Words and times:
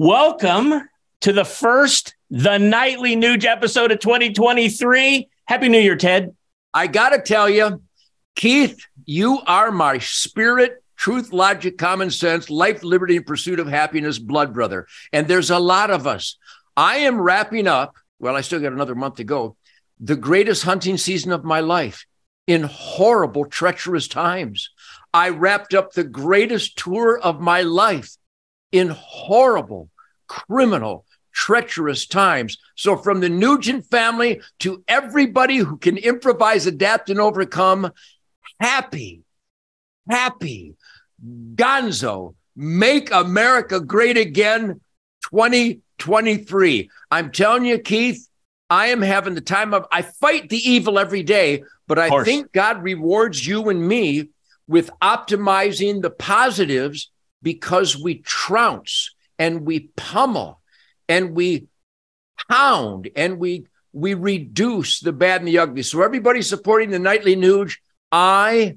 Welcome 0.00 0.88
to 1.22 1.32
the 1.32 1.44
first 1.44 2.14
The 2.30 2.56
Nightly 2.56 3.16
Nuge 3.16 3.44
episode 3.44 3.90
of 3.90 3.98
2023. 3.98 5.28
Happy 5.44 5.68
New 5.68 5.80
Year, 5.80 5.96
Ted. 5.96 6.36
I 6.72 6.86
got 6.86 7.08
to 7.08 7.20
tell 7.20 7.50
you, 7.50 7.82
Keith, 8.36 8.78
you 9.06 9.40
are 9.44 9.72
my 9.72 9.98
spirit, 9.98 10.84
truth, 10.94 11.32
logic, 11.32 11.78
common 11.78 12.12
sense, 12.12 12.48
life, 12.48 12.84
liberty, 12.84 13.16
and 13.16 13.26
pursuit 13.26 13.58
of 13.58 13.66
happiness, 13.66 14.20
blood 14.20 14.54
brother. 14.54 14.86
And 15.12 15.26
there's 15.26 15.50
a 15.50 15.58
lot 15.58 15.90
of 15.90 16.06
us. 16.06 16.38
I 16.76 16.98
am 16.98 17.20
wrapping 17.20 17.66
up, 17.66 17.96
well, 18.20 18.36
I 18.36 18.42
still 18.42 18.60
got 18.60 18.72
another 18.72 18.94
month 18.94 19.16
to 19.16 19.24
go, 19.24 19.56
the 19.98 20.14
greatest 20.14 20.62
hunting 20.62 20.96
season 20.96 21.32
of 21.32 21.42
my 21.42 21.58
life 21.58 22.06
in 22.46 22.62
horrible, 22.62 23.46
treacherous 23.46 24.06
times. 24.06 24.70
I 25.12 25.30
wrapped 25.30 25.74
up 25.74 25.90
the 25.90 26.04
greatest 26.04 26.78
tour 26.78 27.18
of 27.18 27.40
my 27.40 27.62
life 27.62 28.16
in 28.72 28.88
horrible, 28.88 29.88
criminal, 30.26 31.04
treacherous 31.32 32.06
times. 32.06 32.58
So, 32.74 32.96
from 32.96 33.20
the 33.20 33.28
Nugent 33.28 33.86
family 33.86 34.40
to 34.60 34.82
everybody 34.88 35.58
who 35.58 35.76
can 35.76 35.96
improvise, 35.96 36.66
adapt, 36.66 37.10
and 37.10 37.20
overcome, 37.20 37.92
happy, 38.60 39.22
happy, 40.08 40.74
gonzo, 41.54 42.34
make 42.56 43.10
America 43.12 43.80
great 43.80 44.16
again 44.16 44.80
2023. 45.30 46.90
I'm 47.10 47.30
telling 47.30 47.64
you, 47.64 47.78
Keith, 47.78 48.28
I 48.70 48.88
am 48.88 49.00
having 49.00 49.34
the 49.34 49.40
time 49.40 49.72
of, 49.72 49.86
I 49.90 50.02
fight 50.02 50.48
the 50.48 50.58
evil 50.58 50.98
every 50.98 51.22
day, 51.22 51.62
but 51.86 51.98
I 51.98 52.22
think 52.24 52.52
God 52.52 52.82
rewards 52.82 53.46
you 53.46 53.68
and 53.70 53.86
me 53.86 54.28
with 54.66 54.90
optimizing 55.00 56.02
the 56.02 56.10
positives 56.10 57.10
because 57.42 57.96
we 57.96 58.18
trounce 58.20 59.14
and 59.38 59.66
we 59.66 59.90
pummel 59.96 60.60
and 61.08 61.34
we 61.34 61.68
pound 62.50 63.08
and 63.16 63.38
we 63.38 63.66
we 63.92 64.14
reduce 64.14 65.00
the 65.00 65.12
bad 65.12 65.40
and 65.40 65.48
the 65.48 65.58
ugly. 65.58 65.82
So 65.82 66.02
everybody 66.02 66.42
supporting 66.42 66.90
the 66.90 66.98
nightly 66.98 67.34
nuge, 67.36 67.76
I 68.12 68.76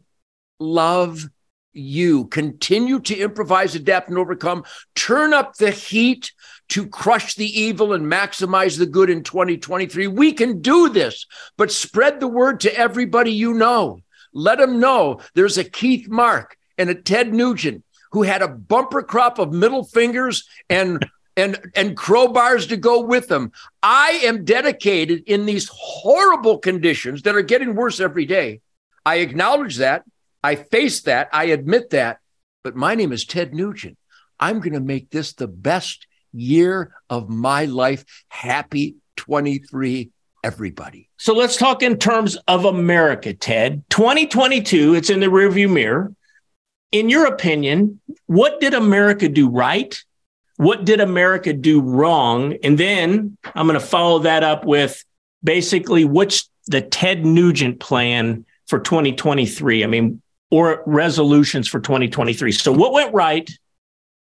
love 0.60 1.26
you. 1.74 2.26
Continue 2.26 3.00
to 3.02 3.18
improvise, 3.18 3.76
adapt, 3.76 4.10
and 4.10 4.18
overcome. 4.18 4.64
Turn 4.96 5.34
up 5.34 5.56
the 5.56 5.72
heat 5.72 6.32
to 6.70 6.88
crush 6.88 7.36
the 7.36 7.60
evil 7.60 7.94
and 7.94 8.06
maximize 8.06 8.78
the 8.78 8.86
good 8.86 9.10
in 9.10 9.24
2023. 9.24 10.08
We 10.08 10.34
can 10.34 10.62
do 10.62 10.90
this, 10.90 11.26
but 11.58 11.72
spread 11.72 12.20
the 12.20 12.28
word 12.28 12.62
to 12.62 12.76
everybody 12.76 13.32
you 13.32 13.54
know. 13.54 14.00
Let 14.34 14.60
them 14.60 14.80
know 14.80 15.20
there's 15.34 15.58
a 15.58 15.64
Keith 15.64 16.08
Mark 16.08 16.58
and 16.78 16.90
a 16.90 16.96
Ted 16.96 17.34
Nugent 17.34 17.84
who 18.12 18.24
had 18.24 18.42
a 18.42 18.48
bumper 18.48 19.02
crop 19.02 19.40
of 19.40 19.54
middle 19.54 19.84
fingers 19.84 20.48
and 20.70 21.06
and 21.38 21.72
and 21.76 21.98
crowbars 21.98 22.68
to 22.70 22.78
go 22.78 23.02
with 23.02 23.28
them. 23.28 23.52
I 23.82 24.22
am 24.24 24.44
dedicated 24.44 25.24
in 25.26 25.46
these 25.46 25.70
horrible 25.74 26.58
conditions 26.58 27.24
that 27.24 27.36
are 27.36 27.42
getting 27.42 27.76
worse 27.76 28.00
every 28.00 28.26
day. 28.26 28.62
I 29.06 29.18
acknowledge 29.18 29.78
that. 29.78 30.04
I 30.44 30.56
face 30.56 31.02
that. 31.02 31.30
I 31.32 31.46
admit 31.46 31.92
that. 31.92 32.20
But 32.64 32.76
my 32.76 32.96
name 32.96 33.12
is 33.12 33.26
Ted 33.26 33.54
Nugent. 33.54 33.98
I'm 34.40 34.60
going 34.60 34.74
to 34.74 34.80
make 34.80 35.10
this 35.10 35.34
the 35.34 35.48
best 35.48 36.08
year 36.34 36.94
of 37.10 37.30
my 37.30 37.66
life. 37.66 38.06
Happy 38.28 38.96
23 39.18 40.12
everybody. 40.44 41.10
So 41.18 41.34
let's 41.34 41.58
talk 41.58 41.84
in 41.84 41.98
terms 41.98 42.36
of 42.48 42.66
America, 42.66 43.34
Ted. 43.34 43.84
2022, 43.90 44.96
it's 44.96 45.10
in 45.10 45.20
the 45.20 45.28
rearview 45.28 45.72
mirror 45.72 46.14
in 46.92 47.10
your 47.10 47.26
opinion, 47.26 48.00
what 48.28 48.60
did 48.60 48.74
America 48.74 49.30
do 49.30 49.50
right? 49.50 50.02
What 50.58 50.86
did 50.86 51.00
America 51.00 51.54
do 51.54 51.82
wrong? 51.82 52.56
And 52.64 52.78
then 52.78 53.38
I'm 53.56 53.68
going 53.68 53.80
to 53.80 53.86
follow 53.86 54.20
that 54.20 54.44
up 54.44 54.66
with 54.66 55.04
basically 55.44 56.06
what's 56.06 56.50
the 56.68 56.82
Ted 56.82 57.26
Nugent 57.26 57.80
plan 57.80 58.46
for 58.68 58.80
2023? 58.80 59.84
I 59.84 59.88
mean, 59.88 60.22
or 60.52 60.84
resolutions 60.86 61.68
for 61.68 61.80
2023. 61.80 62.52
So, 62.52 62.72
what 62.72 62.92
went 62.92 63.14
right? 63.14 63.50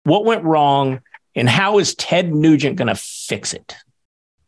What 0.04 0.24
went 0.24 0.42
wrong? 0.44 1.00
And 1.36 1.48
how 1.48 1.78
is 1.78 1.94
Ted 1.94 2.34
Nugent 2.34 2.76
going 2.76 2.88
to 2.88 2.94
fix 2.94 3.54
it? 3.54 3.76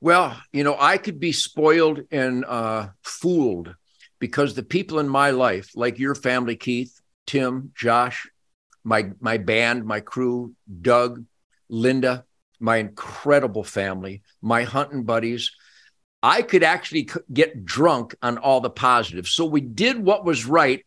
Well, 0.00 0.36
you 0.52 0.64
know, 0.64 0.76
I 0.78 0.98
could 0.98 1.18
be 1.18 1.32
spoiled 1.32 2.00
and 2.10 2.44
uh, 2.44 2.88
fooled 3.02 3.74
because 4.18 4.54
the 4.54 4.62
people 4.62 4.98
in 4.98 5.08
my 5.08 5.30
life, 5.30 5.70
like 5.74 5.98
your 5.98 6.14
family, 6.14 6.56
Keith, 6.56 7.00
Tim, 7.26 7.72
Josh, 7.74 8.28
my 8.84 9.10
my 9.20 9.38
band, 9.38 9.84
my 9.84 10.00
crew, 10.00 10.54
Doug, 10.80 11.24
Linda, 11.68 12.24
my 12.60 12.76
incredible 12.76 13.64
family, 13.64 14.22
my 14.40 14.62
hunting 14.62 15.04
buddies. 15.04 15.52
I 16.22 16.42
could 16.42 16.62
actually 16.62 17.08
get 17.32 17.64
drunk 17.64 18.16
on 18.22 18.38
all 18.38 18.60
the 18.60 18.70
positives. 18.70 19.30
So 19.30 19.44
we 19.44 19.60
did 19.60 20.02
what 20.02 20.24
was 20.24 20.46
right 20.46 20.84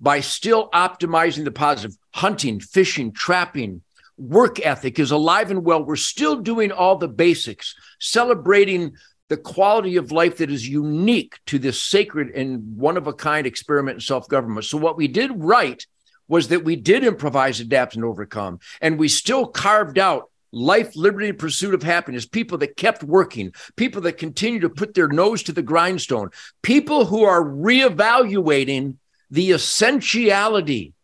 by 0.00 0.20
still 0.20 0.68
optimizing 0.70 1.44
the 1.44 1.50
positive. 1.50 1.96
Hunting, 2.14 2.60
fishing, 2.60 3.12
trapping, 3.12 3.82
work 4.16 4.64
ethic 4.64 4.98
is 4.98 5.10
alive 5.10 5.50
and 5.50 5.64
well. 5.64 5.84
We're 5.84 5.96
still 5.96 6.36
doing 6.36 6.72
all 6.72 6.96
the 6.96 7.08
basics, 7.08 7.74
celebrating 7.98 8.96
the 9.28 9.36
quality 9.36 9.96
of 9.96 10.12
life 10.12 10.38
that 10.38 10.50
is 10.50 10.68
unique 10.68 11.38
to 11.46 11.58
this 11.58 11.80
sacred 11.80 12.30
and 12.30 12.76
one 12.76 12.96
of 12.96 13.06
a 13.06 13.12
kind 13.12 13.46
experiment 13.46 13.96
in 13.96 14.00
self 14.00 14.28
government. 14.28 14.64
So, 14.66 14.78
what 14.78 14.96
we 14.96 15.08
did 15.08 15.30
right 15.34 15.84
was 16.28 16.48
that 16.48 16.64
we 16.64 16.76
did 16.76 17.04
improvise, 17.04 17.60
adapt, 17.60 17.94
and 17.94 18.04
overcome. 18.04 18.58
And 18.80 18.98
we 18.98 19.08
still 19.08 19.46
carved 19.46 19.98
out 19.98 20.30
life, 20.52 20.96
liberty, 20.96 21.28
and 21.28 21.38
pursuit 21.38 21.74
of 21.74 21.82
happiness, 21.82 22.26
people 22.26 22.58
that 22.58 22.76
kept 22.76 23.02
working, 23.02 23.52
people 23.76 24.02
that 24.02 24.18
continue 24.18 24.60
to 24.60 24.70
put 24.70 24.94
their 24.94 25.08
nose 25.08 25.42
to 25.44 25.52
the 25.52 25.62
grindstone, 25.62 26.30
people 26.62 27.04
who 27.04 27.24
are 27.24 27.42
reevaluating 27.42 28.96
the 29.30 29.52
essentiality 29.52 30.94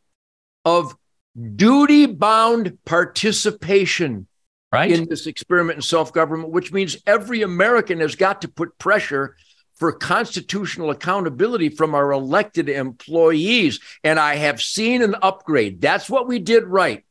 of 0.65 0.97
duty 1.57 2.07
bound 2.07 2.79
participation 2.85 4.27
right. 4.73 4.91
in 4.91 5.09
this 5.09 5.27
experiment 5.27 5.77
in 5.77 5.83
self 5.83 6.13
government, 6.13 6.51
which 6.51 6.73
means 6.73 6.97
every 7.07 7.43
American 7.43 8.01
has 8.01 8.17
got 8.17 8.43
to 8.43 8.49
put 8.49 8.79
pressure 8.79 9.37
for 9.75 9.93
constitutional 9.93 10.91
accountability 10.91 11.69
from 11.69 11.95
our 11.95 12.13
elected 12.13 12.69
employees. 12.69 13.81
And 14.05 14.19
I 14.19 14.37
have 14.37 14.63
seen 14.63 15.03
an 15.03 15.17
upgrade. 15.23 15.81
That's 15.81 16.09
what 16.09 16.29
we 16.29 16.39
did 16.39 16.65
right. 16.65 17.05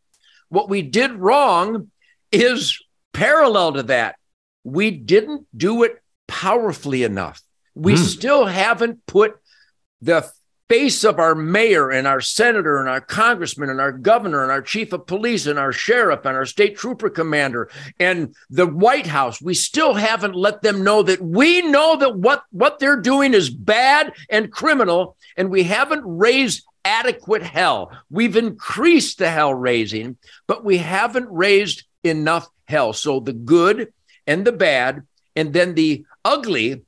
What 0.50 0.70
we 0.70 0.82
did 0.82 1.12
wrong 1.14 1.92
is 2.32 2.80
parallel 3.14 3.74
to 3.74 3.84
that. 3.84 4.16
We 4.64 4.92
didn't 4.92 5.48
do 5.56 5.84
it 5.84 6.02
powerfully 6.28 7.04
enough. 7.04 7.42
We 7.76 7.94
hmm. 7.94 8.04
still 8.04 8.46
haven't 8.46 9.06
put 9.06 9.36
the 10.02 10.32
face 10.72 11.04
of 11.04 11.20
our 11.20 11.36
mayor 11.36 11.92
and 11.92 12.08
our 12.08 12.22
senator 12.22 12.80
and 12.80 12.88
our 12.88 13.02
congressman 13.02 13.70
and 13.70 13.82
our 13.82 13.92
governor 13.92 14.42
and 14.42 14.50
our 14.54 14.62
chief 14.62 14.94
of 14.94 15.06
police 15.06 15.46
and 15.46 15.60
our 15.60 15.74
sheriff 15.74 16.24
and 16.24 16.38
our 16.38 16.46
state 16.46 16.78
trooper 16.78 17.10
commander 17.10 17.70
and 18.00 18.34
the 18.50 18.66
White 18.66 19.06
House, 19.06 19.42
we 19.42 19.54
still 19.54 19.96
haven't 19.96 20.34
let 20.34 20.62
them 20.62 20.82
know 20.82 21.04
that 21.04 21.22
we 21.22 21.62
know 21.62 21.98
that 21.98 22.16
what, 22.16 22.44
what 22.52 22.80
they're 22.80 23.02
doing 23.02 23.34
is 23.34 23.50
bad 23.50 24.14
and 24.30 24.50
criminal, 24.50 25.18
and 25.36 25.50
we 25.50 25.64
haven't 25.64 26.04
raised 26.06 26.64
adequate 26.86 27.44
hell. 27.44 27.92
We've 28.10 28.38
increased 28.38 29.18
the 29.18 29.30
hell 29.30 29.54
raising, 29.54 30.16
but 30.48 30.64
we 30.64 30.78
haven't 30.78 31.28
raised 31.30 31.84
enough 32.02 32.48
hell. 32.64 32.94
So 32.94 33.20
the 33.20 33.34
good 33.34 33.92
and 34.26 34.48
the 34.48 34.54
bad, 34.54 35.06
and 35.36 35.52
then 35.52 35.76
the 35.76 36.06
ugly 36.24 36.84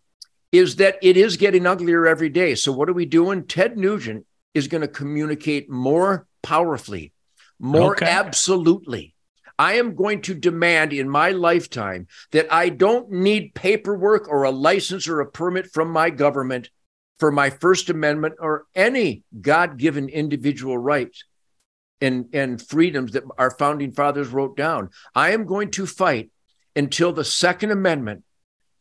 is 0.53 0.75
that 0.77 0.99
it 1.01 1.17
is 1.17 1.35
getting 1.35 1.65
uglier 1.65 2.07
every 2.07 2.29
day. 2.29 2.55
So, 2.55 2.71
what 2.71 2.87
are 2.87 2.93
we 2.93 3.07
doing? 3.07 3.45
Ted 3.45 3.77
Nugent 3.77 4.25
is 4.53 4.67
going 4.69 4.81
to 4.81 4.87
communicate 4.87 5.69
more 5.69 6.27
powerfully, 6.43 7.11
more 7.59 7.93
okay. 7.93 8.05
absolutely. 8.05 9.15
I 9.57 9.73
am 9.73 9.95
going 9.95 10.21
to 10.23 10.33
demand 10.33 10.93
in 10.93 11.09
my 11.09 11.31
lifetime 11.31 12.07
that 12.31 12.51
I 12.51 12.69
don't 12.69 13.11
need 13.11 13.53
paperwork 13.55 14.27
or 14.27 14.43
a 14.43 14.51
license 14.51 15.07
or 15.07 15.19
a 15.19 15.29
permit 15.29 15.71
from 15.73 15.89
my 15.89 16.09
government 16.09 16.69
for 17.19 17.31
my 17.31 17.49
First 17.49 17.89
Amendment 17.89 18.35
or 18.39 18.65
any 18.75 19.23
God 19.39 19.77
given 19.77 20.09
individual 20.09 20.77
rights 20.77 21.23
and, 22.01 22.25
and 22.33 22.61
freedoms 22.61 23.13
that 23.13 23.23
our 23.37 23.51
founding 23.51 23.91
fathers 23.91 24.29
wrote 24.29 24.57
down. 24.57 24.89
I 25.15 25.31
am 25.31 25.45
going 25.45 25.71
to 25.71 25.85
fight 25.85 26.31
until 26.75 27.13
the 27.13 27.23
Second 27.23 27.71
Amendment 27.71 28.23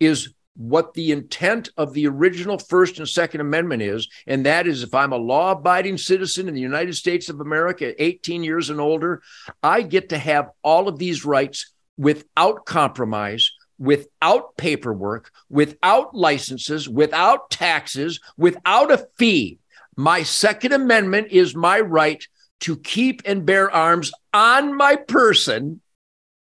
is 0.01 0.35
what 0.55 0.95
the 0.95 1.13
intent 1.13 1.71
of 1.77 1.93
the 1.93 2.07
original 2.07 2.59
First 2.59 2.99
and 2.99 3.09
Second 3.09 3.41
Amendment 3.41 3.83
is. 3.83 4.09
And 4.27 4.45
that 4.47 4.67
is 4.67 4.83
if 4.83 4.95
I'm 4.95 5.13
a 5.13 5.17
law 5.17 5.53
abiding 5.53 5.99
citizen 5.99 6.49
in 6.49 6.55
the 6.55 6.61
United 6.61 6.95
States 6.95 7.29
of 7.29 7.41
America, 7.41 8.01
18 8.03 8.45
years 8.45 8.71
and 8.71 8.81
older, 8.81 9.23
I 9.63 9.83
get 9.83 10.11
to 10.11 10.19
have 10.19 10.51
all 10.63 10.89
of 10.89 10.99
these 10.99 11.25
rights 11.25 11.73
without 11.97 12.67
compromise, 12.67 13.51
without 13.79 14.57
paperwork, 14.57 15.31
without 15.49 16.15
licenses, 16.15 16.89
without 16.89 17.51
taxes, 17.51 18.21
without 18.37 18.93
a 18.93 19.07
fee. 19.19 19.59
My 19.97 20.23
Second 20.23 20.73
Amendment 20.73 21.29
is 21.31 21.55
my 21.55 21.81
right 21.81 22.25
to 22.61 22.77
keep 22.77 23.23
and 23.25 23.45
bear 23.45 23.71
arms 23.71 24.13
on 24.33 24.77
my 24.77 24.97
person 24.97 25.81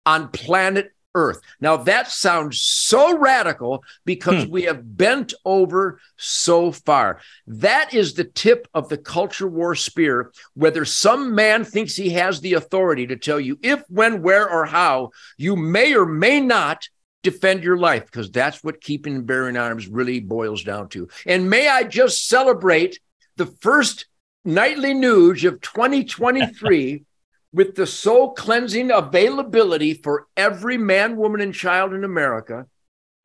on 0.06 0.30
planet 0.30 0.92
Earth. 1.14 1.42
Now, 1.60 1.78
that 1.78 2.10
sounds 2.10 2.62
so 2.62 3.18
radical 3.18 3.84
because 4.06 4.46
hmm. 4.46 4.52
we 4.52 4.64
have 4.64 4.98
bent 4.98 5.34
over 5.46 6.00
so 6.18 6.72
far. 6.72 7.20
That 7.48 7.94
is 7.94 8.14
the 8.14 8.24
tip 8.24 8.68
of 8.74 8.90
the 8.90 8.98
culture 8.98 9.48
war 9.48 9.76
spear. 9.76 10.32
Whether 10.54 10.86
some 10.86 11.36
man 11.36 11.64
thinks 11.64 11.96
he 11.96 12.12
has 12.12 12.42
the 12.42 12.54
authority 12.54 13.08
to 13.08 13.18
tell 13.18 13.40
you 13.40 13.60
if, 13.62 13.84
when, 13.90 14.22
where, 14.22 14.50
or 14.50 14.66
how 14.66 15.12
you 15.38 15.56
may 15.56 15.94
or 15.96 16.06
may 16.06 16.40
not 16.40 16.88
defend 17.24 17.64
your 17.64 17.78
life, 17.78 18.06
because 18.06 18.32
that's 18.32 18.64
what 18.64 18.82
keeping 18.82 19.16
and 19.16 19.26
bearing 19.28 19.58
arms 19.58 19.88
really 19.88 20.20
boils 20.20 20.64
down 20.64 20.90
to. 20.90 21.08
And 21.26 21.50
may 21.50 21.68
I 21.68 21.84
just 21.84 22.28
celebrate 22.28 23.00
the 23.38 23.46
first 23.46 24.06
nightly 24.44 24.94
Nuge 24.94 25.48
of 25.48 25.62
2023 25.62 27.04
with 27.54 27.76
the 27.76 27.88
soul 27.88 28.34
cleansing 28.34 28.92
availability 28.92 29.94
for 29.94 30.28
every 30.38 30.78
man, 30.78 31.18
woman, 31.18 31.42
and 31.42 31.54
child 31.54 31.94
in 31.94 32.04
America, 32.04 32.66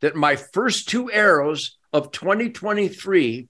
that 0.01 0.17
my 0.17 0.37
first 0.37 0.89
two 0.89 1.11
arrows 1.11 1.79
of 1.93 2.11
2023 2.11 3.49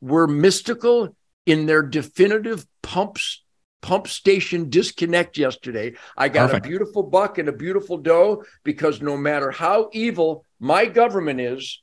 were 0.00 0.26
mystical 0.26 1.14
in 1.44 1.66
their 1.66 1.82
definitive 1.82 2.66
pumps 2.82 3.42
pump 3.82 4.08
station 4.08 4.68
disconnect 4.68 5.38
yesterday. 5.38 5.94
I 6.16 6.28
got 6.28 6.50
Perfect. 6.50 6.66
a 6.66 6.68
beautiful 6.68 7.04
buck 7.04 7.38
and 7.38 7.48
a 7.48 7.52
beautiful 7.52 7.98
doe 7.98 8.42
because 8.64 9.00
no 9.00 9.16
matter 9.16 9.52
how 9.52 9.90
evil 9.92 10.44
my 10.58 10.86
government 10.86 11.40
is, 11.40 11.82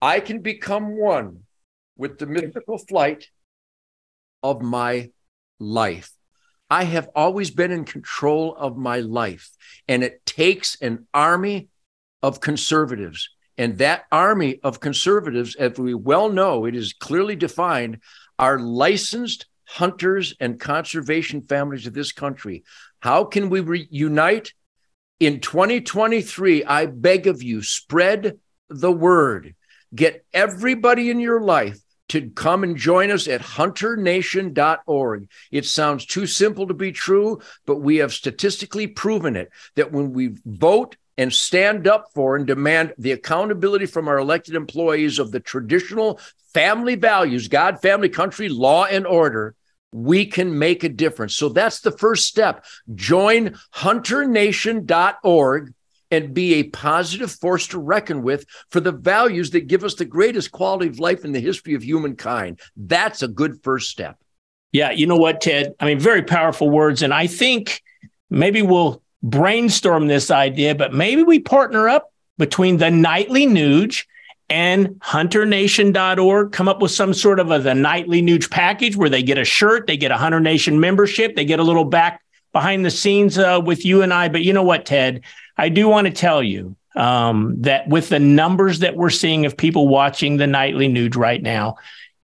I 0.00 0.20
can 0.20 0.40
become 0.40 0.96
one 0.96 1.40
with 1.96 2.18
the 2.18 2.26
mystical 2.26 2.78
flight 2.78 3.26
of 4.44 4.62
my 4.62 5.10
life. 5.58 6.12
I 6.74 6.82
have 6.82 7.08
always 7.14 7.52
been 7.52 7.70
in 7.70 7.84
control 7.84 8.52
of 8.56 8.76
my 8.76 8.98
life. 8.98 9.48
And 9.86 10.02
it 10.02 10.26
takes 10.26 10.76
an 10.82 11.06
army 11.14 11.68
of 12.20 12.40
conservatives. 12.40 13.30
And 13.56 13.78
that 13.78 14.06
army 14.10 14.58
of 14.64 14.80
conservatives, 14.80 15.54
as 15.54 15.78
we 15.78 15.94
well 15.94 16.30
know, 16.30 16.64
it 16.64 16.74
is 16.74 16.92
clearly 16.92 17.36
defined, 17.36 18.00
are 18.40 18.58
licensed 18.58 19.46
hunters 19.68 20.34
and 20.40 20.58
conservation 20.58 21.42
families 21.42 21.86
of 21.86 21.94
this 21.94 22.10
country. 22.10 22.64
How 22.98 23.22
can 23.22 23.50
we 23.50 23.60
reunite? 23.60 24.52
In 25.20 25.38
2023, 25.38 26.64
I 26.64 26.86
beg 26.86 27.28
of 27.28 27.40
you, 27.40 27.62
spread 27.62 28.40
the 28.68 28.90
word. 28.90 29.54
Get 29.94 30.26
everybody 30.32 31.08
in 31.08 31.20
your 31.20 31.40
life 31.40 31.78
to 32.08 32.30
come 32.30 32.62
and 32.62 32.76
join 32.76 33.10
us 33.10 33.28
at 33.28 33.40
hunternation.org. 33.40 35.28
It 35.50 35.64
sounds 35.64 36.06
too 36.06 36.26
simple 36.26 36.66
to 36.66 36.74
be 36.74 36.92
true, 36.92 37.40
but 37.66 37.80
we 37.80 37.96
have 37.96 38.12
statistically 38.12 38.86
proven 38.86 39.36
it 39.36 39.50
that 39.76 39.92
when 39.92 40.12
we 40.12 40.36
vote 40.44 40.96
and 41.16 41.32
stand 41.32 41.86
up 41.86 42.06
for 42.12 42.36
and 42.36 42.46
demand 42.46 42.92
the 42.98 43.12
accountability 43.12 43.86
from 43.86 44.08
our 44.08 44.18
elected 44.18 44.54
employees 44.54 45.18
of 45.18 45.30
the 45.30 45.40
traditional 45.40 46.20
family 46.52 46.94
values 46.94 47.48
God, 47.48 47.80
family, 47.80 48.08
country, 48.08 48.48
law, 48.48 48.84
and 48.84 49.06
order. 49.06 49.54
We 49.92 50.26
can 50.26 50.58
make 50.58 50.82
a 50.82 50.88
difference. 50.88 51.36
So 51.36 51.50
that's 51.50 51.80
the 51.80 51.92
first 51.92 52.26
step. 52.26 52.64
Join 52.96 53.56
hunternation.org 53.70 55.72
and 56.14 56.32
be 56.32 56.54
a 56.54 56.64
positive 56.64 57.30
force 57.30 57.66
to 57.68 57.78
reckon 57.78 58.22
with 58.22 58.46
for 58.70 58.80
the 58.80 58.92
values 58.92 59.50
that 59.50 59.66
give 59.66 59.84
us 59.84 59.94
the 59.94 60.04
greatest 60.04 60.52
quality 60.52 60.88
of 60.88 60.98
life 60.98 61.24
in 61.24 61.32
the 61.32 61.40
history 61.40 61.74
of 61.74 61.82
humankind. 61.82 62.60
That's 62.76 63.22
a 63.22 63.28
good 63.28 63.62
first 63.62 63.90
step. 63.90 64.16
Yeah, 64.72 64.90
you 64.90 65.06
know 65.06 65.16
what, 65.16 65.40
Ted? 65.40 65.74
I 65.78 65.84
mean, 65.86 66.00
very 66.00 66.22
powerful 66.22 66.68
words. 66.68 67.02
And 67.02 67.14
I 67.14 67.26
think 67.26 67.82
maybe 68.30 68.62
we'll 68.62 69.02
brainstorm 69.22 70.08
this 70.08 70.30
idea, 70.30 70.74
but 70.74 70.92
maybe 70.92 71.22
we 71.22 71.38
partner 71.38 71.88
up 71.88 72.12
between 72.38 72.78
the 72.78 72.90
nightly 72.90 73.46
Nuge 73.46 74.04
and 74.50 74.98
hunternation.org 75.00 76.52
come 76.52 76.68
up 76.68 76.82
with 76.82 76.90
some 76.90 77.14
sort 77.14 77.40
of 77.40 77.50
a 77.50 77.58
the 77.58 77.74
nightly 77.74 78.20
Nuge 78.20 78.50
package 78.50 78.96
where 78.96 79.08
they 79.08 79.22
get 79.22 79.38
a 79.38 79.44
shirt, 79.44 79.86
they 79.86 79.96
get 79.96 80.10
a 80.10 80.16
Hunter 80.16 80.40
Nation 80.40 80.80
membership, 80.80 81.36
they 81.36 81.44
get 81.44 81.60
a 81.60 81.64
little 81.64 81.84
back 81.84 82.23
behind 82.54 82.86
the 82.86 82.90
scenes 82.90 83.36
uh, 83.36 83.60
with 83.62 83.84
you 83.84 84.00
and 84.00 84.14
I. 84.14 84.30
But 84.30 84.42
you 84.42 84.54
know 84.54 84.62
what, 84.62 84.86
Ted? 84.86 85.20
I 85.58 85.68
do 85.68 85.88
want 85.88 86.06
to 86.06 86.12
tell 86.12 86.42
you 86.42 86.74
um, 86.96 87.60
that 87.60 87.86
with 87.88 88.08
the 88.08 88.18
numbers 88.18 88.78
that 88.78 88.96
we're 88.96 89.10
seeing 89.10 89.44
of 89.44 89.56
people 89.56 89.88
watching 89.88 90.38
the 90.38 90.46
nightly 90.46 90.88
Nuge 90.88 91.16
right 91.16 91.42
now, 91.42 91.76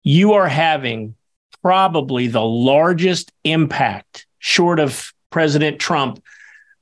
you 0.02 0.32
are 0.32 0.48
having 0.48 1.14
probably 1.60 2.28
the 2.28 2.42
largest 2.42 3.32
impact, 3.44 4.26
short 4.38 4.80
of 4.80 5.12
President 5.28 5.78
Trump, 5.78 6.22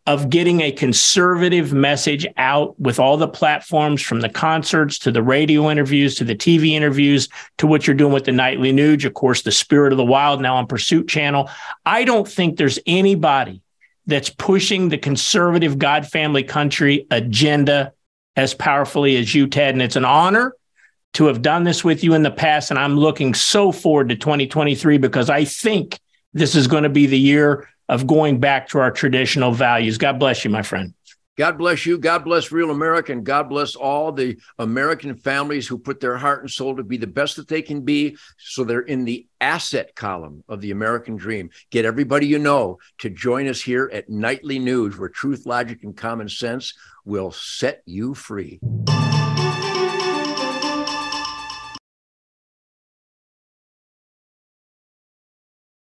of 0.09 0.31
getting 0.31 0.63
a 0.63 0.73
conservative 0.73 1.75
message 1.75 2.27
out 2.39 2.81
with 2.81 2.99
all 2.99 3.19
the 3.19 3.29
platforms 3.29 4.01
from 4.01 4.23
the 4.23 4.29
concerts 4.31 4.99
to 4.99 5.13
the 5.13 5.23
radio 5.23 5.71
interviews 5.71 6.15
to 6.15 6.25
the 6.25 6.35
TV 6.35 6.71
interviews 6.71 7.29
to 7.59 7.67
what 7.67 7.87
you're 7.87 7.95
doing 7.95 8.15
with 8.15 8.25
the 8.25 8.33
nightly 8.33 8.73
Nuge, 8.73 9.05
of 9.05 9.13
course, 9.13 9.43
the 9.43 9.53
Spirit 9.53 9.93
of 9.93 9.99
the 9.99 10.05
Wild 10.05 10.41
now 10.41 10.57
on 10.57 10.67
Pursuit 10.67 11.09
Channel. 11.09 11.51
I 11.85 12.05
don't 12.05 12.27
think 12.27 12.57
there's 12.57 12.79
anybody 12.87 13.61
that's 14.07 14.31
pushing 14.31 14.89
the 14.89 14.97
conservative 14.97 15.79
God 15.79 16.07
family 16.07 16.43
country 16.43 17.07
agenda 17.11 17.93
as 18.35 18.55
powerfully 18.55 19.19
as 19.19 19.35
you, 19.35 19.47
Ted. 19.47 19.75
And 19.75 19.83
it's 19.83 19.97
an 19.97 20.07
honor 20.07 20.55
to 21.15 21.27
have 21.27 21.43
done 21.43 21.65
this 21.65 21.85
with 21.85 22.03
you 22.03 22.15
in 22.15 22.23
the 22.23 22.31
past. 22.31 22.71
And 22.71 22.79
I'm 22.79 22.97
looking 22.97 23.35
so 23.35 23.73
forward 23.73 24.09
to 24.09 24.17
2023 24.17 24.97
because 24.97 25.29
I 25.29 25.45
think 25.45 26.01
this 26.33 26.55
is 26.55 26.67
going 26.67 26.85
to 26.85 26.89
be 26.89 27.05
the 27.05 27.19
year 27.19 27.69
of 27.89 28.07
going 28.07 28.41
back 28.41 28.69
to 28.69 28.79
our 28.79 28.91
traditional 28.91 29.53
values. 29.53 29.99
God 29.99 30.19
bless 30.19 30.45
you, 30.45 30.51
my 30.51 30.63
friend. 30.63 30.95
God 31.39 31.57
bless 31.57 31.87
you. 31.87 31.99
God 31.99 32.25
bless 32.25 32.51
real 32.51 32.73
America. 32.73 33.13
And 33.13 33.25
God 33.25 33.49
bless 33.49 33.77
all 33.77 34.11
the 34.11 34.37
American 34.59 35.15
families 35.15 35.69
who 35.69 35.79
put 35.79 36.01
their 36.01 36.17
heart 36.17 36.41
and 36.41 36.51
soul 36.51 36.75
to 36.75 36.83
be 36.83 36.97
the 36.97 37.07
best 37.07 37.37
that 37.37 37.47
they 37.47 37.63
can 37.63 37.83
be. 37.83 38.17
So 38.39 38.65
they're 38.65 38.81
in 38.81 39.05
the 39.05 39.29
asset 39.41 39.95
column 39.95 40.43
of 40.49 40.61
the 40.61 40.73
American 40.73 41.15
dream. 41.15 41.51
Get 41.71 41.85
everybody 41.85 42.27
you 42.27 42.41
know 42.41 42.79
to 42.99 43.09
join 43.09 43.47
us 43.47 43.63
here 43.63 43.89
at 43.93 44.11
Nightly 44.11 44.59
Nuge, 44.59 44.99
where 44.99 45.09
truth, 45.09 45.47
logic, 45.47 45.85
and 45.85 45.97
common 45.97 46.29
sense 46.29 46.75
will 47.05 47.31
set 47.31 47.83
you 47.87 48.15
free. 48.15 48.59